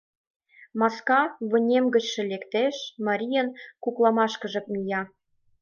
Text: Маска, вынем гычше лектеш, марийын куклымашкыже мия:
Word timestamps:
Маска, 0.79 1.21
вынем 1.49 1.85
гычше 1.95 2.21
лектеш, 2.31 2.75
марийын 3.05 3.47
куклымашкыже 3.83 4.61
мия: 4.73 5.01